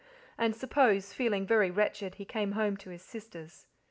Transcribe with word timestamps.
And 0.35 0.55
suppose 0.55 1.13
feeling 1.13 1.45
very 1.45 1.69
wretched, 1.69 2.15
he 2.15 2.25
came 2.25 2.53
home 2.53 2.75
to 2.77 2.89
his 2.89 3.03
sisters. 3.03 3.67